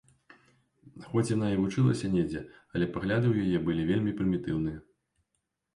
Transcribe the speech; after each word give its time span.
Хоць 1.09 1.25
яна 1.35 1.51
і 1.55 1.59
вучылася 1.59 2.11
недзе, 2.15 2.41
але 2.75 2.85
пагляды 2.97 3.27
ў 3.35 3.47
яе 3.47 3.59
былі 3.69 3.83
вельмі 3.93 4.17
прымітыўныя. 4.23 4.79